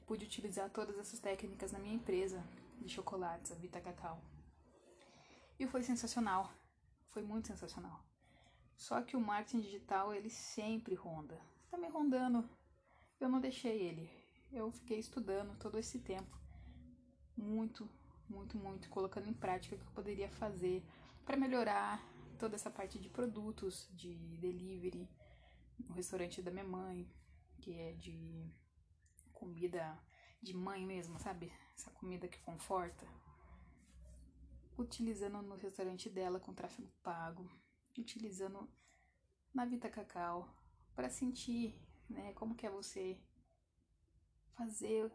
Pude 0.06 0.26
utilizar 0.26 0.70
todas 0.70 0.98
essas 0.98 1.22
técnicas 1.22 1.72
na 1.72 1.80
minha 1.80 1.96
empresa 1.96 2.44
de 2.82 2.90
chocolates, 2.90 3.54
a 3.54 3.56
Vita 3.56 3.80
Cacau. 3.80 4.22
E 5.58 5.66
foi 5.66 5.82
sensacional. 5.82 6.52
Foi 7.12 7.24
muito 7.24 7.48
sensacional. 7.48 8.04
Só 8.76 9.02
que 9.02 9.16
o 9.16 9.22
marketing 9.22 9.62
digital, 9.62 10.14
ele 10.14 10.30
sempre 10.30 10.94
ronda. 10.94 11.40
Está 11.64 11.78
me 11.78 11.88
rondando. 11.88 12.44
Eu 13.18 13.30
não 13.30 13.40
deixei 13.40 13.80
ele. 13.82 14.12
Eu 14.52 14.70
fiquei 14.74 15.00
estudando 15.00 15.58
todo 15.58 15.80
esse 15.80 16.00
tempo. 16.00 16.45
Muito, 17.38 17.90
muito, 18.30 18.58
muito. 18.58 18.90
Colocando 18.90 19.28
em 19.28 19.34
prática 19.34 19.76
o 19.76 19.80
que 19.80 19.86
eu 19.86 19.92
poderia 19.92 20.30
fazer 20.30 20.84
para 21.26 21.38
melhorar 21.38 22.02
toda 22.38 22.56
essa 22.56 22.70
parte 22.70 23.00
de 23.00 23.10
produtos, 23.10 23.90
de 23.94 24.16
delivery, 24.38 25.10
no 25.80 25.94
restaurante 25.94 26.42
da 26.42 26.52
minha 26.52 26.66
mãe, 26.66 27.10
que 27.62 27.74
é 27.74 27.94
de 27.94 28.50
comida 29.34 29.98
de 30.42 30.54
mãe 30.54 30.86
mesmo, 30.86 31.20
sabe? 31.20 31.52
Essa 31.76 31.92
comida 31.92 32.28
que 32.28 32.40
conforta. 32.40 33.06
Utilizando 34.78 35.42
no 35.42 35.56
restaurante 35.56 36.10
dela 36.10 36.40
com 36.40 36.54
tráfego 36.54 36.92
pago, 37.02 37.50
utilizando 37.98 38.70
na 39.54 39.66
Vita 39.66 39.90
Cacau 39.90 40.54
para 40.94 41.10
sentir, 41.10 41.80
né, 42.10 42.34
como 42.34 42.56
que 42.56 42.66
é 42.66 42.70
você 42.70 43.20
fazer 44.54 45.12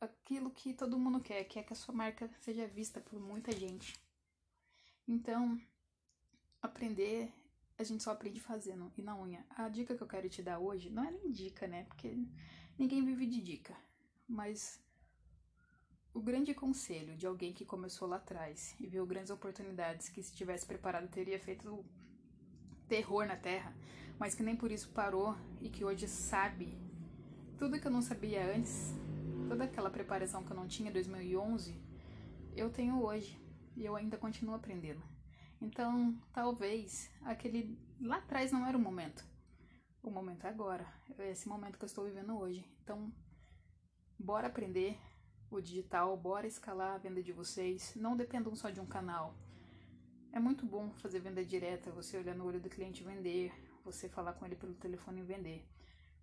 aquilo 0.00 0.50
que 0.50 0.72
todo 0.72 0.98
mundo 0.98 1.20
quer, 1.20 1.44
que 1.44 1.58
é 1.58 1.62
que 1.62 1.72
a 1.72 1.76
sua 1.76 1.94
marca 1.94 2.30
seja 2.40 2.66
vista 2.66 3.00
por 3.00 3.20
muita 3.20 3.52
gente. 3.52 4.00
Então, 5.06 5.60
aprender, 6.62 7.32
a 7.78 7.84
gente 7.84 8.02
só 8.02 8.12
aprende 8.12 8.40
fazendo 8.40 8.90
e 8.96 9.02
na 9.02 9.18
unha. 9.18 9.44
A 9.50 9.68
dica 9.68 9.96
que 9.96 10.02
eu 10.02 10.08
quero 10.08 10.28
te 10.28 10.42
dar 10.42 10.58
hoje 10.58 10.90
não 10.90 11.04
é 11.04 11.10
nem 11.10 11.30
dica, 11.30 11.66
né? 11.66 11.84
Porque 11.84 12.16
ninguém 12.78 13.04
vive 13.04 13.26
de 13.26 13.40
dica. 13.40 13.76
Mas 14.26 14.80
o 16.14 16.20
grande 16.20 16.54
conselho 16.54 17.16
de 17.16 17.26
alguém 17.26 17.52
que 17.52 17.64
começou 17.64 18.08
lá 18.08 18.16
atrás 18.16 18.74
e 18.80 18.86
viu 18.86 19.06
grandes 19.06 19.30
oportunidades, 19.30 20.08
que 20.08 20.22
se 20.22 20.34
tivesse 20.34 20.66
preparado 20.66 21.08
teria 21.08 21.38
feito 21.38 21.84
terror 22.88 23.26
na 23.26 23.36
terra, 23.36 23.76
mas 24.18 24.34
que 24.34 24.42
nem 24.42 24.56
por 24.56 24.70
isso 24.72 24.90
parou 24.90 25.36
e 25.60 25.68
que 25.68 25.84
hoje 25.84 26.08
sabe 26.08 26.76
tudo 27.56 27.78
que 27.80 27.86
eu 27.86 27.90
não 27.90 28.02
sabia 28.02 28.54
antes, 28.54 28.94
toda 29.50 29.64
aquela 29.64 29.90
preparação 29.90 30.44
que 30.44 30.52
eu 30.52 30.56
não 30.56 30.68
tinha 30.68 30.90
em 30.90 30.92
2011, 30.92 31.76
eu 32.54 32.70
tenho 32.70 33.02
hoje 33.02 33.36
e 33.76 33.84
eu 33.84 33.96
ainda 33.96 34.16
continuo 34.16 34.54
aprendendo. 34.54 35.02
Então, 35.60 36.16
talvez 36.32 37.10
aquele 37.22 37.76
lá 38.00 38.18
atrás 38.18 38.52
não 38.52 38.64
era 38.64 38.78
o 38.78 38.80
momento. 38.80 39.24
O 40.04 40.08
momento 40.08 40.46
é 40.46 40.50
agora. 40.50 40.86
É 41.18 41.32
esse 41.32 41.48
momento 41.48 41.76
que 41.76 41.84
eu 41.84 41.88
estou 41.88 42.04
vivendo 42.04 42.38
hoje. 42.38 42.64
Então, 42.84 43.12
bora 44.16 44.46
aprender 44.46 44.96
o 45.50 45.60
digital, 45.60 46.16
bora 46.16 46.46
escalar 46.46 46.94
a 46.94 46.98
venda 46.98 47.20
de 47.20 47.32
vocês. 47.32 47.96
Não 47.96 48.16
dependam 48.16 48.54
só 48.54 48.70
de 48.70 48.80
um 48.80 48.86
canal. 48.86 49.34
É 50.32 50.38
muito 50.38 50.64
bom 50.64 50.92
fazer 50.92 51.18
venda 51.18 51.44
direta, 51.44 51.90
você 51.90 52.16
olhar 52.16 52.36
no 52.36 52.46
olho 52.46 52.60
do 52.60 52.70
cliente 52.70 53.02
e 53.02 53.04
vender, 53.04 53.52
você 53.84 54.08
falar 54.08 54.34
com 54.34 54.46
ele 54.46 54.54
pelo 54.54 54.74
telefone 54.74 55.22
e 55.22 55.24
vender. 55.24 55.68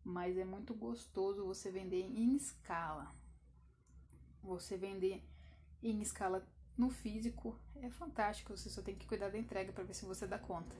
Mas 0.07 0.37
é 0.37 0.45
muito 0.45 0.73
gostoso 0.73 1.45
você 1.45 1.69
vender 1.69 1.99
em 1.99 2.33
escala. 2.37 3.13
Você 4.41 4.77
vender 4.77 5.21
em 5.83 6.01
escala 6.01 6.47
no 6.77 6.89
físico 6.89 7.59
é 7.75 7.89
fantástico, 7.89 8.55
você 8.55 8.69
só 8.69 8.81
tem 8.81 8.95
que 8.95 9.05
cuidar 9.05 9.27
da 9.27 9.37
entrega 9.37 9.73
para 9.73 9.83
ver 9.83 9.93
se 9.93 10.05
você 10.05 10.25
dá 10.25 10.39
conta. 10.39 10.73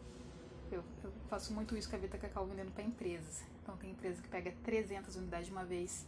Eu, 0.72 0.82
eu, 1.04 1.12
faço 1.28 1.54
muito 1.54 1.76
isso 1.76 1.90
com 1.90 1.98
a 1.98 2.00
Vita 2.00 2.18
Cacau 2.18 2.48
vendendo 2.48 2.72
para 2.72 2.84
empresas. 2.84 3.44
Então 3.62 3.76
tem 3.76 3.92
empresa 3.92 4.22
que 4.22 4.30
pega 4.30 4.50
300 4.64 5.18
unidades 5.18 5.48
de 5.48 5.52
uma 5.52 5.66
vez, 5.66 6.08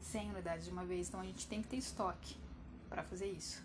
100 0.00 0.30
unidades 0.30 0.64
de 0.64 0.72
uma 0.72 0.86
vez, 0.86 1.08
então 1.08 1.20
a 1.20 1.24
gente 1.26 1.46
tem 1.46 1.60
que 1.60 1.68
ter 1.68 1.76
estoque 1.76 2.34
para 2.88 3.04
fazer 3.04 3.30
isso. 3.30 3.62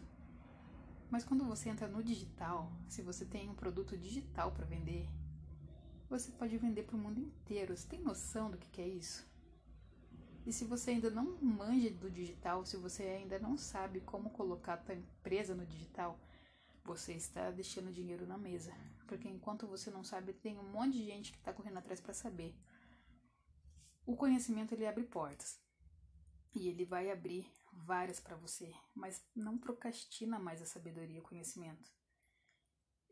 Mas 1.09 1.23
quando 1.23 1.45
você 1.45 1.69
entra 1.69 1.87
no 1.87 2.03
digital, 2.03 2.69
se 2.89 3.01
você 3.01 3.23
tem 3.23 3.49
um 3.49 3.55
produto 3.55 3.97
digital 3.97 4.51
para 4.51 4.65
vender, 4.65 5.07
você 6.09 6.31
pode 6.31 6.57
vender 6.57 6.83
para 6.83 6.95
o 6.95 6.99
mundo 6.99 7.19
inteiro. 7.19 7.75
Você 7.75 7.87
tem 7.87 8.01
noção 8.01 8.49
do 8.49 8.57
que, 8.57 8.69
que 8.69 8.81
é 8.81 8.87
isso? 8.87 9.27
E 10.45 10.51
se 10.51 10.65
você 10.65 10.91
ainda 10.91 11.09
não 11.11 11.37
manja 11.41 11.91
do 11.91 12.09
digital, 12.09 12.65
se 12.65 12.75
você 12.77 13.03
ainda 13.03 13.37
não 13.37 13.55
sabe 13.55 13.99
como 14.01 14.31
colocar 14.31 14.73
a 14.73 14.83
sua 14.83 14.95
empresa 14.95 15.53
no 15.53 15.65
digital, 15.65 16.19
você 16.83 17.13
está 17.13 17.51
deixando 17.51 17.93
dinheiro 17.93 18.25
na 18.25 18.37
mesa. 18.37 18.73
Porque 19.07 19.27
enquanto 19.27 19.67
você 19.67 19.91
não 19.91 20.03
sabe, 20.03 20.33
tem 20.33 20.57
um 20.57 20.71
monte 20.71 20.93
de 20.93 21.05
gente 21.05 21.31
que 21.31 21.37
está 21.37 21.53
correndo 21.53 21.77
atrás 21.77 21.99
para 22.01 22.13
saber. 22.13 22.55
O 24.05 24.15
conhecimento 24.15 24.73
ele 24.73 24.87
abre 24.87 25.03
portas. 25.03 25.59
E 26.55 26.67
ele 26.67 26.83
vai 26.83 27.11
abrir 27.11 27.45
várias 27.71 28.19
para 28.19 28.35
você, 28.35 28.73
mas 28.95 29.23
não 29.35 29.55
procrastina 29.55 30.39
mais 30.39 30.63
a 30.63 30.65
sabedoria 30.65 31.17
e 31.17 31.19
o 31.19 31.23
conhecimento. 31.23 31.98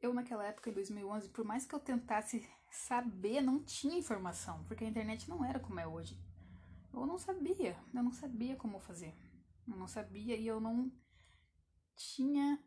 Eu 0.02 0.14
naquela 0.14 0.46
época, 0.46 0.70
em 0.70 0.74
2011, 0.74 1.30
por 1.30 1.44
mais 1.44 1.66
que 1.66 1.74
eu 1.74 1.80
tentasse 1.80 2.48
saber, 2.70 3.42
não 3.42 3.64
tinha 3.64 3.98
informação, 3.98 4.64
porque 4.66 4.84
a 4.84 4.88
internet 4.88 5.30
não 5.30 5.44
era 5.44 5.60
como 5.60 5.80
é 5.80 5.88
hoje 5.88 6.18
eu 7.02 7.06
não 7.06 7.18
sabia, 7.18 7.78
eu 7.94 8.04
não 8.04 8.12
sabia 8.12 8.56
como 8.56 8.80
fazer. 8.80 9.14
Eu 9.68 9.76
não 9.76 9.88
sabia 9.88 10.36
e 10.36 10.48
eu 10.48 10.60
não 10.60 10.92
tinha 11.96 12.64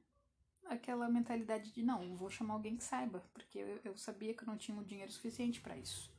aquela 0.66 1.08
mentalidade 1.08 1.72
de 1.72 1.82
não, 1.82 2.16
vou 2.16 2.30
chamar 2.30 2.54
alguém 2.54 2.76
que 2.76 2.84
saiba, 2.84 3.20
porque 3.32 3.58
eu, 3.58 3.80
eu 3.84 3.96
sabia 3.96 4.34
que 4.34 4.42
eu 4.42 4.46
não 4.46 4.56
tinha 4.56 4.76
o 4.76 4.84
dinheiro 4.84 5.10
suficiente 5.10 5.60
para 5.60 5.76
isso. 5.76 6.12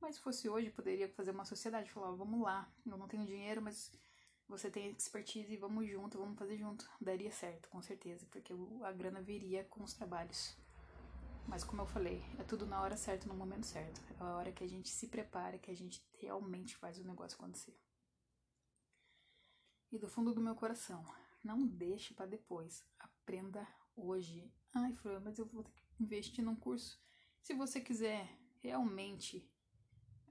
Mas 0.00 0.16
se 0.16 0.22
fosse 0.22 0.48
hoje, 0.48 0.70
poderia 0.70 1.08
fazer 1.10 1.30
uma 1.30 1.44
sociedade, 1.44 1.90
falar, 1.90 2.10
vamos 2.12 2.40
lá, 2.40 2.70
eu 2.84 2.96
não 2.96 3.08
tenho 3.08 3.26
dinheiro, 3.26 3.62
mas 3.62 3.92
você 4.48 4.70
tem 4.70 4.90
expertise, 4.90 5.56
vamos 5.56 5.88
junto, 5.88 6.18
vamos 6.18 6.38
fazer 6.38 6.56
junto. 6.56 6.88
Daria 7.00 7.32
certo, 7.32 7.68
com 7.68 7.82
certeza, 7.82 8.26
porque 8.30 8.52
a 8.82 8.92
grana 8.92 9.20
viria 9.20 9.64
com 9.64 9.82
os 9.82 9.92
trabalhos. 9.92 10.56
Mas 11.48 11.62
como 11.62 11.82
eu 11.82 11.86
falei, 11.86 12.22
é 12.38 12.44
tudo 12.44 12.66
na 12.66 12.80
hora 12.80 12.96
certa, 12.96 13.26
no 13.26 13.34
momento 13.34 13.66
certo. 13.66 14.00
É 14.20 14.22
a 14.22 14.36
hora 14.36 14.52
que 14.52 14.64
a 14.64 14.68
gente 14.68 14.88
se 14.88 15.08
prepara, 15.08 15.58
que 15.58 15.70
a 15.70 15.76
gente 15.76 16.04
realmente 16.18 16.76
faz 16.76 16.98
o 16.98 17.04
negócio 17.04 17.36
acontecer. 17.36 17.76
E 19.90 19.98
do 19.98 20.08
fundo 20.08 20.34
do 20.34 20.40
meu 20.40 20.54
coração, 20.54 21.04
não 21.42 21.66
deixe 21.66 22.14
para 22.14 22.26
depois. 22.26 22.84
Aprenda 22.98 23.66
hoje. 23.94 24.52
Ai, 24.74 24.92
Fran, 24.94 25.20
mas 25.20 25.38
eu 25.38 25.46
vou 25.46 25.62
ter 25.62 25.70
que 25.70 26.02
investir 26.02 26.44
num 26.44 26.56
curso. 26.56 27.00
Se 27.40 27.54
você 27.54 27.80
quiser 27.80 28.28
realmente 28.60 29.48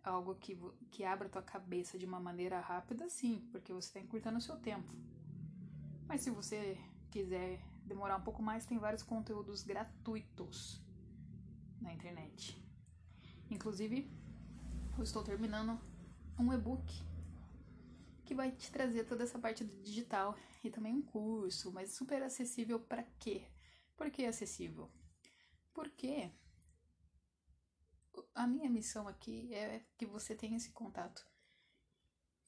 algo 0.06 0.36
que, 0.36 0.58
que 0.92 1.04
abra 1.04 1.28
tua 1.28 1.42
cabeça 1.42 1.98
de 1.98 2.06
uma 2.06 2.20
maneira 2.20 2.60
rápida, 2.60 3.10
sim, 3.10 3.48
porque 3.52 3.74
você 3.74 3.88
está 3.88 4.00
encurtando 4.00 4.38
o 4.38 4.42
seu 4.42 4.58
tempo. 4.58 4.94
Mas 6.08 6.22
se 6.22 6.30
você 6.30 6.78
quiser 7.10 7.60
demorar 7.84 8.18
um 8.18 8.22
pouco 8.22 8.42
mais, 8.42 8.66
tem 8.66 8.78
vários 8.78 9.04
conteúdos 9.04 9.64
gratuitos 9.64 10.82
na 11.82 11.94
internet. 11.94 12.62
Inclusive, 13.50 14.10
eu 14.98 15.04
estou 15.04 15.24
terminando 15.24 15.80
um 16.40 16.54
e-book 16.54 17.04
que 18.24 18.34
vai 18.34 18.52
te 18.52 18.72
trazer 18.72 19.06
toda 19.06 19.24
essa 19.24 19.38
parte 19.38 19.64
do 19.64 19.82
digital 19.84 20.36
e 20.64 20.70
também 20.70 20.94
um 20.94 21.02
curso, 21.02 21.72
mas 21.72 21.92
super 21.92 22.24
acessível 22.24 22.80
para 22.80 23.04
quê? 23.20 23.48
Por 23.96 24.10
que 24.10 24.26
acessível? 24.26 24.90
Porque 25.74 26.32
a 28.36 28.46
minha 28.46 28.70
missão 28.70 29.08
aqui 29.08 29.52
é 29.54 29.82
que 29.98 30.06
você 30.06 30.36
tenha 30.36 30.58
esse 30.58 30.72
contato 30.72 31.26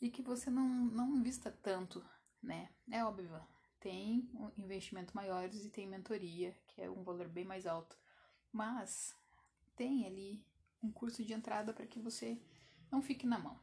e 0.01 0.11
que 0.11 0.21
você 0.21 0.49
não, 0.49 0.67
não 0.67 1.15
invista 1.15 1.49
tanto, 1.49 2.05
né? 2.43 2.69
É 2.91 3.03
óbvio, 3.03 3.41
tem 3.79 4.29
investimento 4.57 5.15
maiores 5.15 5.63
e 5.65 5.69
tem 5.69 5.87
mentoria, 5.87 6.53
que 6.67 6.81
é 6.81 6.89
um 6.89 7.03
valor 7.03 7.29
bem 7.29 7.45
mais 7.45 7.65
alto, 7.65 7.97
mas 8.51 9.15
tem 9.75 10.05
ali 10.05 10.45
um 10.83 10.91
curso 10.91 11.23
de 11.23 11.33
entrada 11.33 11.73
para 11.73 11.87
que 11.87 11.99
você 11.99 12.39
não 12.91 13.01
fique 13.01 13.25
na 13.25 13.39
mão. 13.39 13.59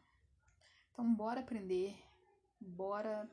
Então, 0.92 1.14
bora 1.14 1.40
aprender, 1.40 1.96
bora 2.58 3.30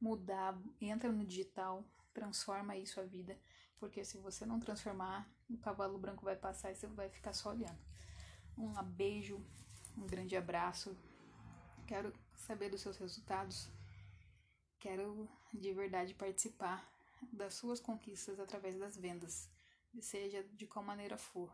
mudar, 0.00 0.60
entra 0.80 1.10
no 1.10 1.24
digital, 1.24 1.84
transforma 2.12 2.74
aí 2.74 2.86
sua 2.86 3.04
vida, 3.04 3.38
porque 3.78 4.04
se 4.04 4.18
você 4.18 4.44
não 4.44 4.60
transformar, 4.60 5.28
o 5.48 5.58
cavalo 5.58 5.98
branco 5.98 6.24
vai 6.24 6.36
passar 6.36 6.70
e 6.70 6.74
você 6.74 6.86
vai 6.86 7.08
ficar 7.08 7.32
só 7.32 7.50
olhando. 7.50 7.78
Um 8.56 8.72
beijo, 8.82 9.40
um 9.96 10.06
grande 10.06 10.36
abraço. 10.36 10.96
Quero 11.86 12.12
saber 12.34 12.70
dos 12.70 12.80
seus 12.80 12.96
resultados. 12.96 13.68
Quero 14.78 15.28
de 15.52 15.72
verdade 15.72 16.14
participar 16.14 16.90
das 17.32 17.54
suas 17.54 17.80
conquistas 17.80 18.38
através 18.38 18.76
das 18.76 18.96
vendas, 18.96 19.50
seja 20.00 20.42
de 20.42 20.66
qual 20.66 20.84
maneira 20.84 21.16
for. 21.16 21.50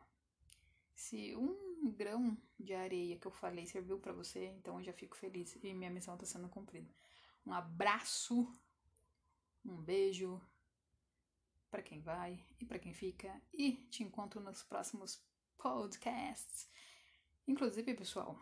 Se 0.94 1.34
um 1.36 1.90
grão 1.92 2.36
de 2.58 2.74
areia 2.74 3.18
que 3.18 3.26
eu 3.26 3.30
falei 3.30 3.66
serviu 3.66 3.98
para 3.98 4.12
você, 4.12 4.46
então 4.46 4.78
eu 4.78 4.84
já 4.84 4.92
fico 4.92 5.16
feliz 5.16 5.56
e 5.62 5.74
minha 5.74 5.90
missão 5.90 6.14
está 6.14 6.26
sendo 6.26 6.48
cumprida. 6.48 6.90
Um 7.46 7.52
abraço, 7.52 8.52
um 9.64 9.76
beijo 9.76 10.40
para 11.72 11.82
quem 11.82 12.02
vai 12.02 12.38
e 12.60 12.66
para 12.66 12.78
quem 12.78 12.92
fica 12.92 13.34
e 13.50 13.72
te 13.90 14.02
encontro 14.02 14.42
nos 14.42 14.62
próximos 14.62 15.18
podcasts. 15.56 16.68
Inclusive, 17.48 17.94
pessoal, 17.94 18.38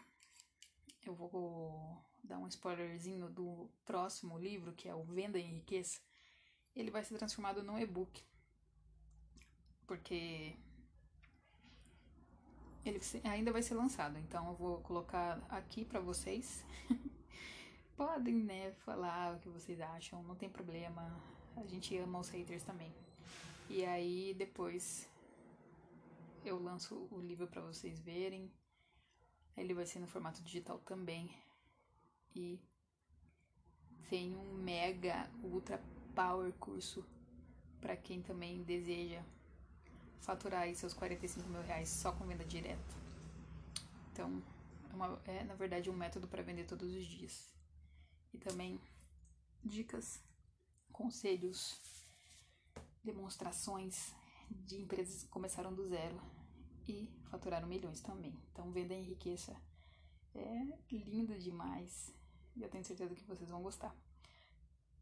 eu 1.07 1.15
vou 1.15 2.05
dar 2.25 2.39
um 2.39 2.49
spoilerzinho 2.49 3.31
do 3.31 3.71
próximo 3.85 4.37
livro, 4.37 4.73
que 4.73 4.89
é 4.89 4.95
o 4.95 5.05
Venda 5.05 5.39
e 5.39 5.45
Enriqueça. 5.45 6.01
Ele 6.75 6.91
vai 6.91 7.05
ser 7.05 7.17
transformado 7.19 7.63
num 7.63 7.79
e-book. 7.79 8.21
Porque 9.87 10.57
ele 12.85 13.01
ainda 13.25 13.53
vai 13.53 13.63
ser 13.63 13.75
lançado, 13.75 14.19
então 14.19 14.49
eu 14.49 14.57
vou 14.57 14.81
colocar 14.81 15.41
aqui 15.49 15.85
para 15.85 16.01
vocês. 16.01 16.65
Podem, 17.97 18.43
né, 18.43 18.73
falar 18.73 19.37
o 19.37 19.39
que 19.39 19.49
vocês 19.49 19.81
acham, 19.81 20.21
não 20.25 20.35
tem 20.35 20.51
problema. 20.51 21.17
A 21.57 21.65
gente 21.67 21.97
ama 21.97 22.19
os 22.19 22.29
haters 22.29 22.65
também. 22.65 22.93
E 23.71 23.85
aí 23.85 24.35
depois 24.35 25.09
eu 26.45 26.61
lanço 26.61 27.07
o 27.13 27.21
livro 27.21 27.47
para 27.47 27.63
vocês 27.63 28.01
verem. 28.01 28.51
Ele 29.57 29.73
vai 29.73 29.87
ser 29.87 30.01
no 30.01 30.09
formato 30.09 30.43
digital 30.43 30.81
também. 30.81 31.33
E 32.35 32.59
tem 34.09 34.37
um 34.37 34.55
mega 34.55 35.31
ultra 35.45 35.81
power 36.17 36.53
curso 36.55 37.07
para 37.81 37.97
quem 37.97 38.21
também 38.21 38.65
deseja 38.65 39.23
faturar 40.21 40.63
aí 40.63 40.75
seus 40.75 40.93
45 40.93 41.49
mil 41.49 41.63
reais 41.63 41.89
só 41.91 42.11
com 42.11 42.27
venda 42.27 42.45
direta. 42.45 42.97
Então, 44.13 44.43
é, 44.91 44.95
uma, 44.97 45.23
é 45.25 45.45
na 45.45 45.55
verdade 45.55 45.89
um 45.89 45.97
método 45.97 46.27
para 46.27 46.43
vender 46.43 46.65
todos 46.67 46.93
os 46.93 47.07
dias. 47.07 47.55
E 48.35 48.39
também 48.39 48.81
dicas, 49.65 50.21
conselhos, 50.91 51.81
demonstrações 53.03 54.15
de 54.51 54.77
empresas 54.77 55.23
que 55.23 55.29
começaram 55.29 55.75
do 55.75 55.87
zero 55.89 56.21
e 56.87 57.09
faturaram 57.31 57.69
milhões 57.69 58.01
também. 58.01 58.39
Então, 58.53 58.71
venda 58.73 58.95
enriqueça 58.95 59.57
é 60.35 60.79
lindo 60.91 61.39
demais. 61.39 62.13
E 62.57 62.63
eu 62.63 62.69
tenho 62.69 62.85
certeza 62.85 63.15
que 63.15 63.25
vocês 63.25 63.51
vão 63.51 63.63
gostar. 63.63 63.95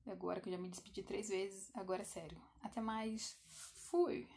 Agora 0.07 0.41
que 0.41 0.49
eu 0.49 0.53
já 0.53 0.59
me 0.59 0.69
despedi 0.71 1.03
três 1.03 1.29
vezes, 1.29 1.71
agora 1.75 2.03
é 2.03 2.05
sério. 2.05 2.41
Até 2.63 2.81
mais. 2.81 3.39
Fui! 3.91 4.29